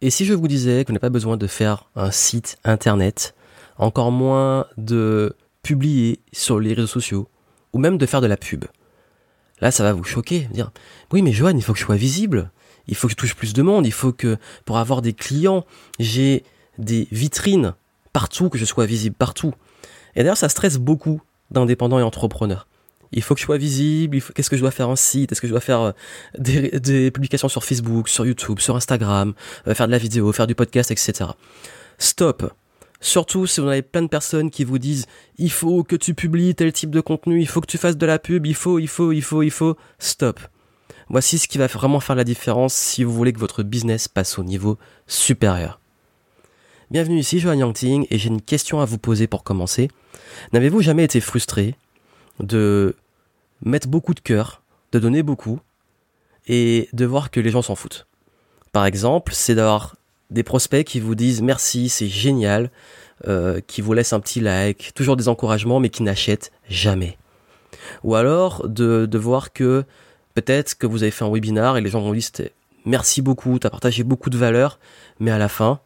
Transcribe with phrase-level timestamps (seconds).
[0.00, 3.34] Et si je vous disais vous n'avez pas besoin de faire un site internet,
[3.78, 7.28] encore moins de publier sur les réseaux sociaux,
[7.72, 8.64] ou même de faire de la pub.
[9.60, 10.70] Là, ça va vous choquer, dire
[11.12, 12.52] oui, mais Johan, il faut que je sois visible,
[12.86, 15.64] il faut que je touche plus de monde, il faut que pour avoir des clients,
[15.98, 16.44] j'ai
[16.78, 17.74] des vitrines
[18.12, 19.52] partout, que je sois visible partout.
[20.14, 22.67] Et d'ailleurs, ça stresse beaucoup d'indépendants et entrepreneurs.
[23.12, 25.46] Il faut que je sois visible, qu'est-ce que je dois faire un site, est-ce que
[25.46, 25.92] je dois faire euh,
[26.38, 29.34] des, publications sur Facebook, sur YouTube, sur Instagram,
[29.66, 31.30] euh, faire de la vidéo, faire du podcast, etc.
[31.98, 32.52] Stop.
[33.00, 35.06] Surtout si vous avez plein de personnes qui vous disent
[35.38, 38.06] il faut que tu publies tel type de contenu, il faut que tu fasses de
[38.06, 39.76] la pub, il faut, il faut, il faut, il faut.
[39.98, 40.40] Stop.
[41.08, 44.38] Voici ce qui va vraiment faire la différence si vous voulez que votre business passe
[44.38, 45.80] au niveau supérieur.
[46.90, 49.88] Bienvenue ici, Johan Yangting, et j'ai une question à vous poser pour commencer.
[50.52, 51.76] N'avez-vous jamais été frustré
[52.40, 52.96] de
[53.62, 55.60] mettre beaucoup de cœur, de donner beaucoup,
[56.46, 58.06] et de voir que les gens s'en foutent
[58.72, 59.96] Par exemple, c'est d'avoir
[60.30, 62.70] des prospects qui vous disent merci, c'est génial,
[63.26, 67.18] euh, qui vous laissent un petit like, toujours des encouragements, mais qui n'achètent jamais.
[68.04, 69.84] Ou alors de, de voir que
[70.34, 72.48] peut-être que vous avez fait un webinar et les gens vont dire
[72.84, 74.78] merci beaucoup, tu as partagé beaucoup de valeur,
[75.20, 75.80] mais à la fin,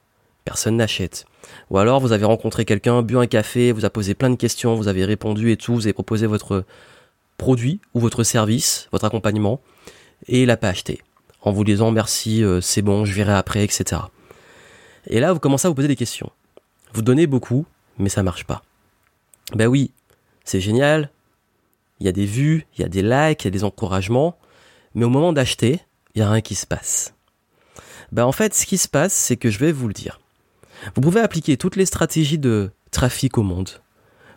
[0.44, 1.26] personne n'achète.
[1.70, 4.74] Ou alors vous avez rencontré quelqu'un, bu un café, vous a posé plein de questions,
[4.74, 6.64] vous avez répondu et tout, vous avez proposé votre
[7.36, 9.60] produit ou votre service, votre accompagnement,
[10.28, 11.02] et il n'a pas acheté.
[11.40, 14.02] En vous disant merci, euh, c'est bon, je verrai après, etc.
[15.08, 16.30] Et là, vous commencez à vous poser des questions.
[16.92, 17.66] Vous donnez beaucoup,
[17.98, 18.62] mais ça marche pas.
[19.54, 19.90] Ben oui,
[20.44, 21.10] c'est génial.
[21.98, 24.38] Il y a des vues, il y a des likes, il y a des encouragements,
[24.94, 25.80] mais au moment d'acheter,
[26.14, 27.14] il y a rien qui se passe.
[28.12, 30.20] Ben en fait, ce qui se passe, c'est que je vais vous le dire.
[30.94, 33.70] Vous pouvez appliquer toutes les stratégies de trafic au monde.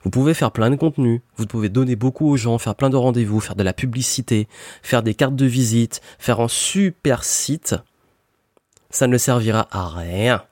[0.03, 2.95] Vous pouvez faire plein de contenu, vous pouvez donner beaucoup aux gens, faire plein de
[2.95, 4.47] rendez-vous, faire de la publicité,
[4.83, 7.75] faire des cartes de visite, faire un super site.
[8.91, 10.43] Ça ne servira à rien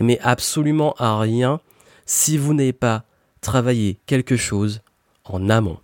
[0.00, 1.60] mais absolument à rien
[2.06, 3.04] si vous n'avez pas
[3.40, 4.80] travaillé quelque chose
[5.24, 5.78] en amont.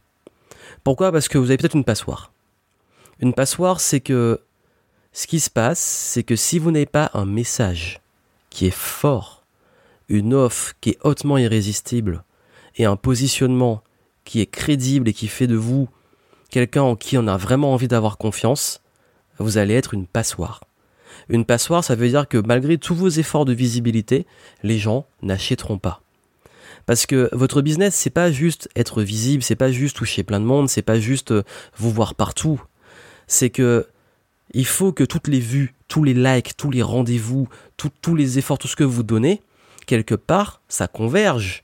[0.82, 1.12] Pourquoi?
[1.12, 2.32] Parce que vous avez peut-être une passoire.
[3.20, 4.40] Une passoire, c'est que
[5.12, 8.00] ce qui se passe, c'est que si vous n'avez pas un message
[8.50, 9.43] qui est fort,
[10.08, 12.24] une offre qui est hautement irrésistible,
[12.76, 13.82] et un positionnement
[14.24, 15.88] qui est crédible et qui fait de vous
[16.50, 18.80] quelqu'un en qui on a vraiment envie d'avoir confiance,
[19.38, 20.60] vous allez être une passoire.
[21.28, 24.26] Une passoire, ça veut dire que malgré tous vos efforts de visibilité,
[24.62, 26.02] les gens n'achèteront pas.
[26.86, 30.44] Parce que votre business, c'est pas juste être visible, c'est pas juste toucher plein de
[30.44, 31.42] monde, c'est pas juste euh,
[31.76, 32.62] vous voir partout.
[33.26, 33.86] C'est que
[34.52, 38.58] il faut que toutes les vues, tous les likes, tous les rendez-vous, tous les efforts,
[38.58, 39.42] tout ce que vous donnez,
[39.84, 41.62] quelque part, ça converge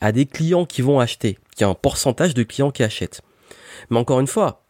[0.00, 3.22] à des clients qui vont acheter, qu'il y a un pourcentage de clients qui achètent.
[3.90, 4.64] Mais encore une fois,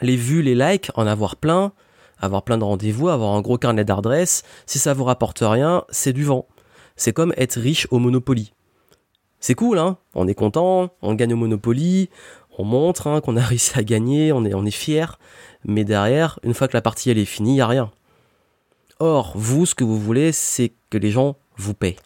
[0.00, 1.72] les vues, les likes, en avoir plein,
[2.20, 6.12] avoir plein de rendez-vous, avoir un gros carnet d'adresses, si ça vous rapporte rien, c'est
[6.12, 6.46] du vent.
[6.96, 8.52] C'est comme être riche au Monopoly.
[9.40, 12.10] C'est cool, hein On est content, on gagne au Monopoly,
[12.58, 15.18] on montre hein, qu'on a réussi à gagner, on est, on est fier.
[15.64, 17.90] Mais derrière, une fois que la partie elle est finie, il n'y a rien.
[19.00, 21.96] Or, vous, ce que vous voulez, c'est que les gens vous paient.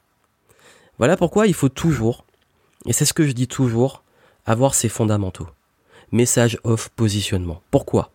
[0.99, 2.25] Voilà pourquoi il faut toujours,
[2.87, 4.03] et c'est ce que je dis toujours,
[4.47, 5.49] avoir ses fondamentaux.
[6.13, 7.61] Message off positionnement.
[7.71, 8.13] Pourquoi?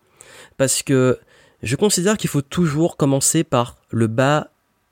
[0.58, 1.20] Parce que
[1.62, 4.48] je considère qu'il faut toujours commencer par le bas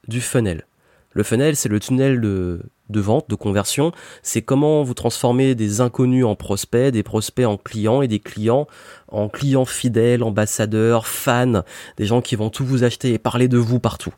[0.08, 0.66] du funnel.
[1.14, 3.92] Le funnel, c'est le tunnel de, vente, de conversion.
[4.22, 8.68] C'est comment vous transformez des inconnus en prospects, des prospects en clients et des clients
[9.08, 11.64] en clients fidèles, ambassadeurs, fans,
[11.98, 14.14] des gens qui vont tout vous acheter et parler de vous partout.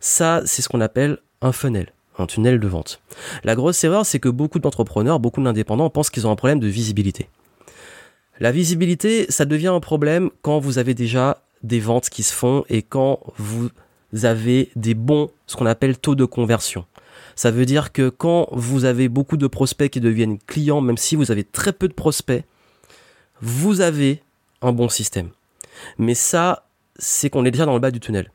[0.00, 3.00] Ça, c'est ce qu'on appelle un funnel, un tunnel de vente.
[3.44, 6.66] La grosse erreur, c'est que beaucoup d'entrepreneurs, beaucoup d'indépendants pensent qu'ils ont un problème de
[6.66, 7.28] visibilité.
[8.40, 12.64] La visibilité, ça devient un problème quand vous avez déjà des ventes qui se font
[12.68, 13.70] et quand vous
[14.22, 16.84] avez des bons, ce qu'on appelle taux de conversion.
[17.34, 21.16] Ça veut dire que quand vous avez beaucoup de prospects qui deviennent clients, même si
[21.16, 22.44] vous avez très peu de prospects,
[23.40, 24.22] vous avez
[24.62, 25.30] un bon système.
[25.98, 26.64] Mais ça,
[26.98, 28.30] c'est qu'on est déjà dans le bas du tunnel.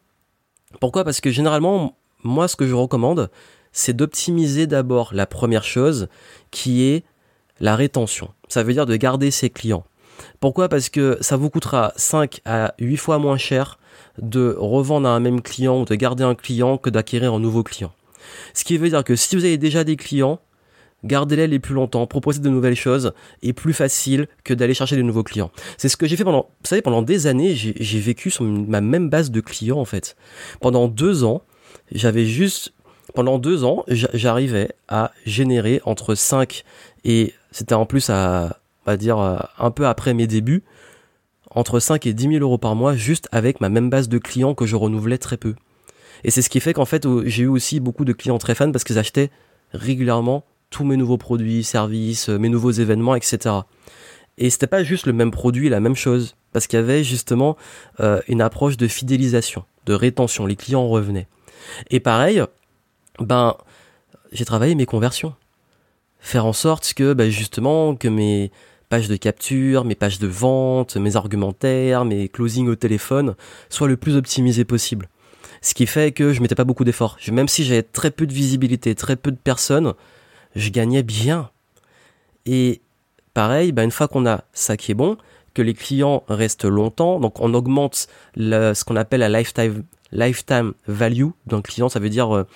[0.80, 1.04] Pourquoi?
[1.04, 3.30] Parce que généralement, moi, ce que je recommande,
[3.74, 6.08] c'est d'optimiser d'abord la première chose,
[6.52, 7.04] qui est
[7.60, 8.30] la rétention.
[8.48, 9.84] Ça veut dire de garder ses clients.
[10.40, 10.70] Pourquoi?
[10.70, 13.80] Parce que ça vous coûtera 5 à 8 fois moins cher
[14.22, 17.64] de revendre à un même client ou de garder un client que d'acquérir un nouveau
[17.64, 17.92] client.
[18.54, 20.40] Ce qui veut dire que si vous avez déjà des clients,
[21.04, 25.02] gardez-les les plus longtemps, proposez de nouvelles choses est plus facile que d'aller chercher de
[25.02, 25.52] nouveaux clients.
[25.78, 28.82] C'est ce que j'ai fait pendant, vous savez, pendant des années, j'ai vécu sur ma
[28.82, 30.16] même base de clients en fait.
[30.62, 31.44] Pendant deux ans,
[31.92, 32.74] j'avais juste,
[33.14, 36.64] pendant deux ans, j'arrivais à générer entre 5
[37.04, 40.64] et c'était en plus à, on va dire euh, un peu après mes débuts,
[41.52, 44.56] entre 5 et 10 000 euros par mois juste avec ma même base de clients
[44.56, 45.56] que je renouvelais très peu.
[46.24, 48.72] Et c'est ce qui fait qu'en fait, j'ai eu aussi beaucoup de clients très fans
[48.72, 49.30] parce qu'ils achetaient
[49.74, 53.56] régulièrement tous mes nouveaux produits, services, mes nouveaux événements, etc.
[54.38, 57.56] Et c'était pas juste le même produit, la même chose, parce qu'il y avait justement
[58.00, 60.46] euh, une approche de fidélisation, de rétention.
[60.46, 61.28] Les clients revenaient.
[61.92, 62.42] Et pareil,
[63.20, 63.56] ben,
[64.32, 65.36] j'ai travaillé mes conversions,
[66.20, 68.52] faire en sorte que, ben, justement, que mes
[68.90, 73.36] pages de capture, mes pages de vente, mes argumentaires, mes closings au téléphone
[73.70, 75.10] soient le plus optimisés possible.
[75.62, 77.18] Ce qui fait que je mettais pas beaucoup d'efforts.
[77.32, 79.94] Même si j'avais très peu de visibilité, très peu de personnes,
[80.56, 81.50] je gagnais bien.
[82.46, 82.82] Et
[83.34, 85.18] pareil, bah une fois qu'on a ça qui est bon,
[85.54, 89.84] que les clients restent longtemps, donc on augmente ce qu'on appelle la lifetime,
[90.14, 92.48] lifetime value d'un client, ça veut dire euh,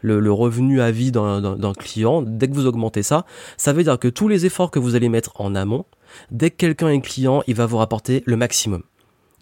[0.00, 2.22] le, revenu à vie d'un client.
[2.22, 3.26] Dès que vous augmentez ça,
[3.56, 5.84] ça veut dire que tous les efforts que vous allez mettre en amont,
[6.30, 8.82] dès que quelqu'un est client, il va vous rapporter le maximum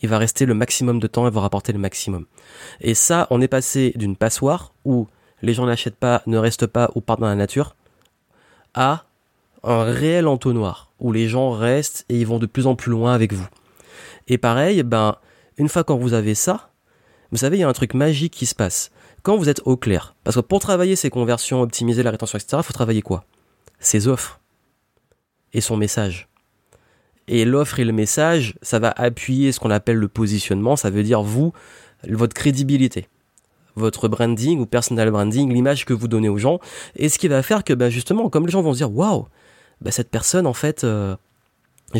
[0.04, 2.26] il va rester le maximum de temps et va rapporter le maximum.
[2.82, 5.08] Et ça, on est passé d'une passoire où
[5.40, 7.74] les gens n'achètent pas, ne restent pas ou partent dans la nature,
[8.74, 9.04] à
[9.62, 13.14] un réel entonnoir où les gens restent et ils vont de plus en plus loin
[13.14, 13.46] avec vous.
[14.28, 15.16] Et pareil, ben,
[15.56, 16.68] une fois quand vous avez ça,
[17.34, 18.92] vous savez, il y a un truc magique qui se passe.
[19.24, 22.58] Quand vous êtes au clair, parce que pour travailler ces conversions, optimiser la rétention, etc.,
[22.60, 23.24] il faut travailler quoi?
[23.80, 24.38] Ses offres
[25.52, 26.28] et son message.
[27.26, 31.02] Et l'offre et le message, ça va appuyer ce qu'on appelle le positionnement, ça veut
[31.02, 31.52] dire vous,
[32.08, 33.08] votre crédibilité,
[33.74, 36.60] votre branding ou personal branding, l'image que vous donnez aux gens,
[36.94, 39.26] et ce qui va faire que ben justement, comme les gens vont se dire waouh,
[39.80, 41.16] ben cette personne en fait, euh,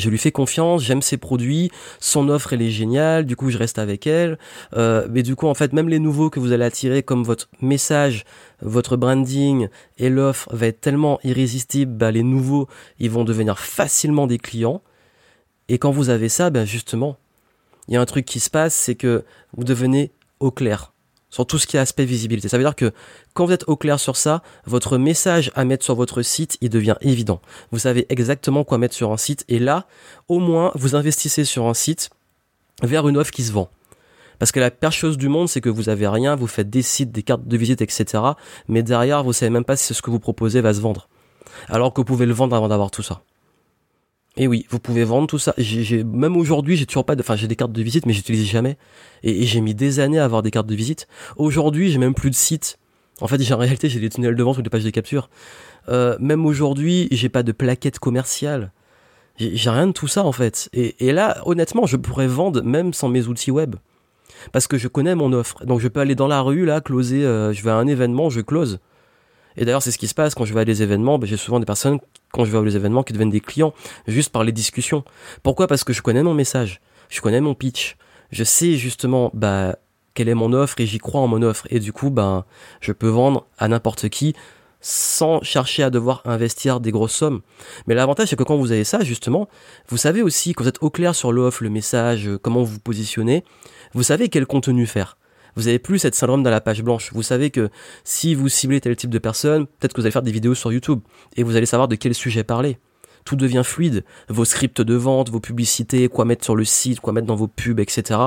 [0.01, 1.71] je lui fais confiance, j'aime ses produits,
[2.01, 4.39] son offre elle est géniale, du coup je reste avec elle.
[4.77, 7.49] Euh, mais du coup en fait même les nouveaux que vous allez attirer, comme votre
[7.61, 8.25] message,
[8.63, 9.69] votre branding
[9.99, 12.69] et l'offre va être tellement irrésistible, ben, les nouveaux
[12.99, 14.83] ils vont devenir facilement des clients.
[15.69, 17.17] Et quand vous avez ça, ben justement,
[17.89, 19.25] il y a un truc qui se passe, c'est que
[19.57, 20.94] vous devenez au clair
[21.35, 22.49] sur tout ce qui est aspect visibilité.
[22.49, 22.93] Ça veut dire que
[23.33, 26.71] quand vous êtes au clair sur ça, votre message à mettre sur votre site, il
[26.71, 27.41] devient évident.
[27.73, 29.89] Vous savez exactement quoi mettre sur un site et là,
[30.29, 32.11] au moins, vous investissez sur un site
[32.85, 33.69] vers une offre qui se vend.
[34.39, 36.83] Parce que la pire chose du monde, c'est que vous avez rien, vous faites des
[36.83, 38.23] sites, des cartes de visite, etc.
[38.69, 41.09] Mais derrière, vous savez même pas si ce que vous proposez va se vendre.
[41.69, 43.23] Alors que vous pouvez le vendre avant d'avoir tout ça.
[44.37, 45.55] Et oui, vous pouvez vendre tout ça.
[45.59, 48.47] J'ai, même aujourd'hui, j'ai toujours pas de, enfin, j'ai des cartes de visite, mais j'utilise
[48.47, 48.77] jamais.
[49.23, 51.07] Et, j'ai mis des années à avoir des cartes de visite.
[51.37, 52.79] Aujourd'hui, j'ai même plus de site.
[53.21, 55.31] En fait, j'ai en réalité, j'ai des tunnels de vente ou des pages de capture.
[55.89, 58.73] Euh, même aujourd'hui, j'ai pas de plaquette commerciale.
[59.37, 60.69] J'ai, rien de tout ça, en fait.
[60.73, 63.77] Et, et là, honnêtement, je pourrais vendre même sans mes outils web.
[64.53, 65.65] Parce que je connais mon offre.
[65.65, 68.31] Donc, je peux aller dans la rue, là, closer, euh, je vais à un événement,
[68.31, 68.81] je close.
[69.57, 71.19] Et d'ailleurs, c'est ce qui se passe quand je vais à des événements.
[71.19, 72.01] Ben, j'ai souvent des personnes,
[72.35, 73.73] quand je vais à des événements, qui deviennent des clients,
[74.09, 75.05] juste par les discussions.
[75.45, 75.69] Pourquoi?
[75.69, 77.97] Parce que je connais mon message, je connais mon pitch,
[78.33, 79.77] je sais justement bah,
[80.15, 81.67] quelle est mon offre et j'y crois en mon offre.
[81.71, 82.45] Et du coup, ben,
[82.81, 84.35] je peux vendre à n'importe qui
[84.81, 87.41] sans chercher à devoir investir des grosses sommes.
[87.87, 89.49] Mais l'avantage, c'est que quand vous avez ça, justement,
[89.89, 93.45] vous savez aussi, quand vous êtes au clair sur l'offre, le message, comment vous positionnez,
[93.95, 95.17] vous savez quel contenu faire
[95.57, 97.13] vous avez plus cette syndrome dans la page blanche.
[97.13, 97.71] Vous savez que
[98.03, 100.73] si vous ciblez tel type de personne, peut-être que vous allez faire des vidéos sur
[100.73, 101.01] YouTube
[101.37, 102.79] et vous allez savoir de quel sujet parler.
[103.25, 104.05] Tout devient fluide.
[104.29, 107.49] Vos scripts de vente, vos publicités, quoi mettre sur le site, quoi mettre dans vos
[107.49, 108.21] pubs, etc.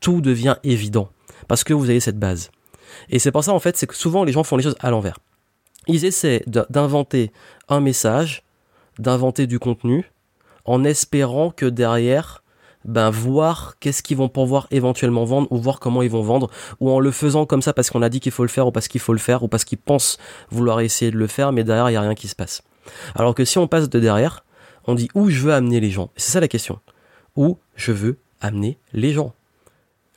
[0.00, 1.10] Tout devient évident
[1.48, 2.50] parce que vous avez cette base.
[3.08, 4.90] Et c'est pour ça en fait, c'est que souvent les gens font les choses à
[4.90, 5.18] l'envers.
[5.86, 7.32] Ils essaient d'inventer
[7.68, 8.44] un message,
[8.98, 10.10] d'inventer du contenu,
[10.64, 12.39] en espérant que derrière
[12.84, 16.90] ben voir qu'est-ce qu'ils vont pouvoir éventuellement vendre ou voir comment ils vont vendre ou
[16.90, 18.88] en le faisant comme ça parce qu'on a dit qu'il faut le faire ou parce
[18.88, 20.18] qu'il faut le faire ou parce qu'ils pensent
[20.50, 22.62] vouloir essayer de le faire mais derrière il y a rien qui se passe.
[23.14, 24.44] Alors que si on passe de derrière,
[24.86, 26.10] on dit où je veux amener les gens?
[26.16, 26.80] C'est ça la question.
[27.36, 29.34] Où je veux amener les gens?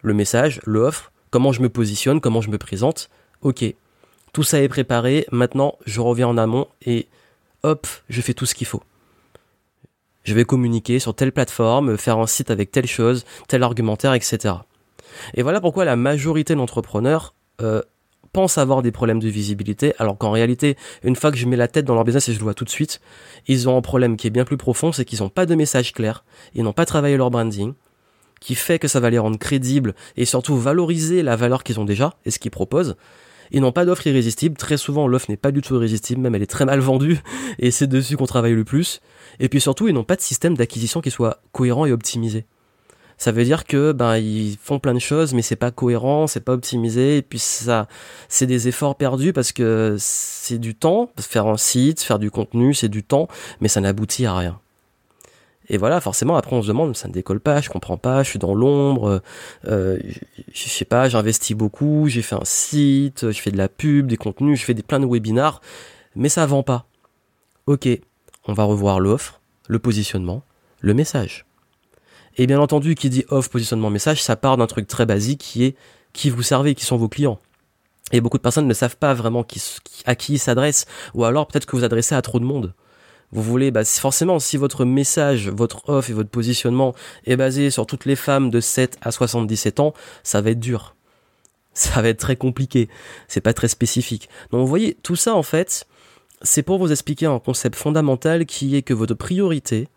[0.02, 3.10] Le message, l'offre, comment je me positionne, comment je me présente?
[3.42, 3.64] OK.
[4.32, 7.08] Tout ça est préparé, maintenant je reviens en amont et
[7.62, 8.82] hop, je fais tout ce qu'il faut
[10.24, 14.56] je vais communiquer sur telle plateforme, faire un site avec telle chose, tel argumentaire, etc.
[15.34, 17.82] Et voilà pourquoi la majorité d'entrepreneurs euh,
[18.32, 21.68] pensent avoir des problèmes de visibilité, alors qu'en réalité, une fois que je mets la
[21.68, 23.00] tête dans leur business et je le vois tout de suite,
[23.48, 25.94] ils ont un problème qui est bien plus profond, c'est qu'ils n'ont pas de message
[25.94, 26.26] clair,
[26.56, 27.74] ils n'ont pas travaillé leur branding,
[28.40, 31.86] qui fait que ça va les rendre crédibles et surtout valoriser la valeur qu'ils ont
[31.86, 32.98] déjà et ce qu'ils proposent.
[33.52, 34.58] Ils n'ont pas d'offre irrésistible.
[34.58, 37.20] Très souvent, l'offre n'est pas du tout irrésistible, même elle est très mal vendue
[37.60, 39.02] et c'est dessus qu'on travaille le plus.
[39.40, 42.46] Et puis surtout, ils n'ont pas de système d'acquisition qui soit cohérent et optimisé.
[43.18, 46.40] Ça veut dire que ben ils font plein de choses, mais c'est pas cohérent, c'est
[46.42, 47.88] pas optimisé, et puis ça,
[48.28, 52.74] c'est des efforts perdus parce que c'est du temps, faire un site, faire du contenu,
[52.74, 53.28] c'est du temps,
[53.62, 54.60] mais ça n'aboutit à rien.
[55.70, 58.30] Et voilà, forcément, après on se demande, ça ne décolle pas, je comprends pas, je
[58.30, 59.22] suis dans l'ombre,
[59.66, 59.98] euh,
[60.54, 64.18] je, sais pas, j'investis beaucoup, j'ai fait un site, je fais de la pub, des
[64.18, 65.62] contenus, je fais des plein de webinars,
[66.16, 66.86] mais ça vend pas.
[67.66, 67.88] Ok,
[68.46, 70.44] on va revoir l'offre, le positionnement,
[70.82, 71.46] le message.
[72.36, 75.64] Et bien entendu, qui dit offre, positionnement, message, ça part d'un truc très basique qui
[75.64, 75.76] est
[76.14, 77.40] qui vous servez, qui sont vos clients.
[78.12, 79.46] Et beaucoup de personnes ne savent pas vraiment
[80.06, 82.74] à qui ils s'adressent, ou alors peut-être que vous adressez à trop de monde.
[83.34, 86.94] Vous voulez, bah, forcément, si votre message, votre offre et votre positionnement
[87.26, 90.96] est basé sur toutes les femmes de 7 à 77 ans, ça va être dur.
[91.74, 92.90] Ça va être très compliqué.
[93.28, 94.30] C'est pas très spécifique.
[94.52, 95.88] Donc, vous voyez, tout ça, en fait,
[96.44, 99.88] c'est pour vous expliquer un concept fondamental qui est que votre priorité,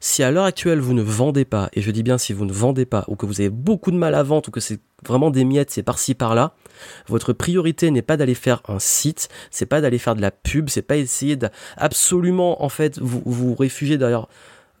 [0.00, 2.52] si à l'heure actuelle vous ne vendez pas, et je dis bien si vous ne
[2.52, 5.30] vendez pas, ou que vous avez beaucoup de mal à vendre, ou que c'est vraiment
[5.30, 6.54] des miettes, c'est par-ci par-là,
[7.06, 10.68] votre priorité n'est pas d'aller faire un site, c'est pas d'aller faire de la pub,
[10.68, 14.26] c'est pas essayer d'absolument en fait vous vous réfugier derrière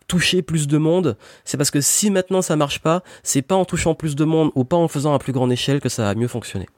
[0.08, 3.64] toucher plus de monde, c'est parce que si maintenant ça marche pas, c'est pas en
[3.64, 6.14] touchant plus de monde ou pas en faisant à plus grande échelle que ça va
[6.14, 6.68] mieux fonctionner.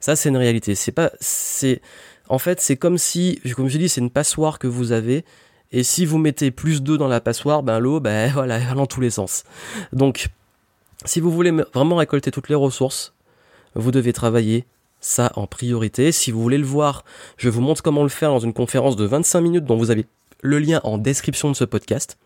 [0.00, 1.80] Ça c'est une réalité, c'est pas c'est
[2.28, 5.24] en fait, c'est comme si comme je dis, c'est une passoire que vous avez
[5.72, 8.86] et si vous mettez plus d'eau dans la passoire, ben l'eau, ben voilà, elle dans
[8.86, 9.44] tous les sens.
[9.92, 10.28] Donc,
[11.04, 13.14] si vous voulez vraiment récolter toutes les ressources,
[13.74, 14.64] vous devez travailler
[15.00, 16.10] ça en priorité.
[16.10, 17.04] Si vous voulez le voir,
[17.36, 20.06] je vous montre comment le faire dans une conférence de 25 minutes dont vous avez
[20.40, 22.18] le lien en description de ce podcast.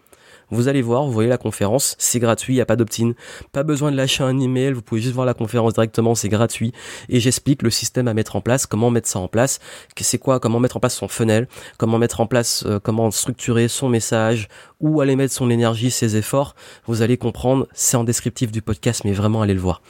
[0.50, 3.12] Vous allez voir, vous voyez la conférence, c'est gratuit, il n'y a pas d'opt-in,
[3.52, 6.72] pas besoin de lâcher un email, vous pouvez juste voir la conférence directement, c'est gratuit.
[7.08, 9.60] Et j'explique le système à mettre en place, comment mettre ça en place,
[10.02, 13.68] c'est quoi, comment mettre en place son funnel, comment mettre en place, euh, comment structurer
[13.68, 14.48] son message,
[14.80, 16.54] où aller mettre son énergie, ses efforts.
[16.86, 19.80] Vous allez comprendre, c'est en descriptif du podcast, mais vraiment allez le voir.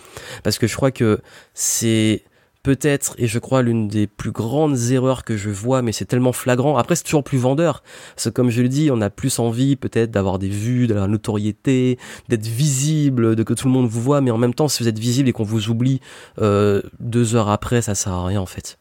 [0.45, 1.21] Parce que je crois que
[1.55, 2.25] c'est
[2.63, 6.33] peut-être, et je crois, l'une des plus grandes erreurs que je vois, mais c'est tellement
[6.33, 6.77] flagrant.
[6.77, 7.83] Après, c'est toujours plus vendeur.
[8.23, 11.07] Que comme je le dis, on a plus envie peut-être d'avoir des vues, de la
[11.07, 14.83] notoriété, d'être visible, de que tout le monde vous voit, mais en même temps, si
[14.83, 16.01] vous êtes visible et qu'on vous oublie
[16.41, 18.79] euh, deux heures après, ça sert à rien en fait.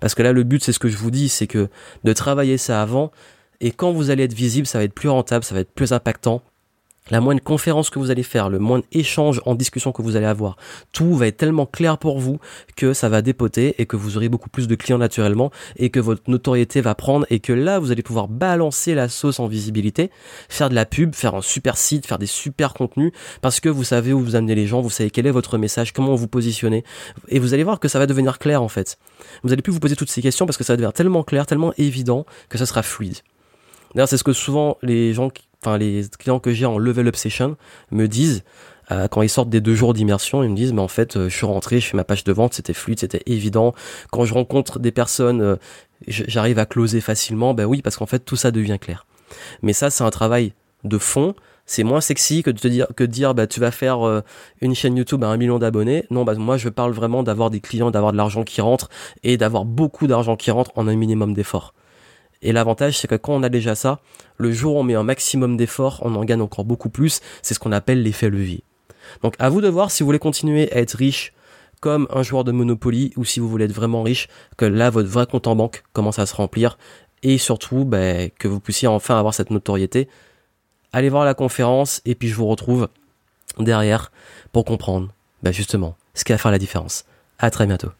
[0.00, 1.68] Parce que là, le but, c'est ce que je vous dis, c'est que
[2.04, 3.10] de travailler ça avant,
[3.60, 5.92] et quand vous allez être visible, ça va être plus rentable, ça va être plus
[5.92, 6.42] impactant,
[7.10, 10.26] la moindre conférence que vous allez faire, le moindre échange en discussion que vous allez
[10.26, 10.56] avoir,
[10.92, 12.38] tout va être tellement clair pour vous
[12.76, 16.00] que ça va dépoter et que vous aurez beaucoup plus de clients naturellement et que
[16.00, 20.10] votre notoriété va prendre et que là vous allez pouvoir balancer la sauce en visibilité,
[20.48, 23.84] faire de la pub, faire un super site, faire des super contenus parce que vous
[23.84, 26.84] savez où vous amenez les gens, vous savez quel est votre message, comment vous positionnez
[27.28, 28.98] et vous allez voir que ça va devenir clair en fait.
[29.42, 31.46] Vous allez plus vous poser toutes ces questions parce que ça va devenir tellement clair,
[31.46, 33.16] tellement évident que ça sera fluide.
[33.94, 37.08] D'ailleurs, c'est ce que souvent les gens qui enfin les clients que j'ai en level
[37.08, 37.56] up session
[37.90, 38.44] me disent
[38.90, 41.28] euh, quand ils sortent des deux jours d'immersion, ils me disent mais en fait euh,
[41.28, 43.74] je suis rentré, je fais ma page de vente, c'était fluide, c'était évident.
[44.10, 45.56] Quand je rencontre des personnes, euh,
[46.06, 47.54] j'arrive à closer facilement.
[47.54, 49.06] Ben oui, parce qu'en fait tout ça devient clair.
[49.62, 51.34] Mais ça c'est un travail de fond.
[51.66, 54.22] C'est moins sexy que de dire que dire bah tu vas faire
[54.62, 56.06] une chaîne YouTube à un million d'abonnés.
[56.10, 58.88] Non, bah moi je parle vraiment d'avoir des clients, d'avoir de l'argent qui rentre
[59.22, 61.74] et d'avoir beaucoup d'argent qui rentre en un minimum d'efforts.
[62.42, 64.00] Et l'avantage, c'est que quand on a déjà ça,
[64.36, 67.20] le jour où on met un maximum d'efforts, on en gagne encore beaucoup plus.
[67.42, 68.62] C'est ce qu'on appelle l'effet levier.
[69.22, 71.32] Donc à vous de voir si vous voulez continuer à être riche
[71.80, 75.08] comme un joueur de Monopoly ou si vous voulez être vraiment riche, que là votre
[75.08, 76.76] vrai compte en banque commence à se remplir
[77.22, 80.08] et surtout ben, que vous puissiez enfin avoir cette notoriété.
[80.92, 82.88] Allez voir la conférence et puis je vous retrouve
[83.58, 84.10] derrière
[84.52, 87.04] pour comprendre ben, justement ce qui va faire la différence.
[87.38, 87.90] À très bientôt.